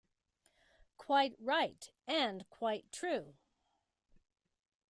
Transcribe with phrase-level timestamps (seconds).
[0.97, 3.35] Quite right, and quite true.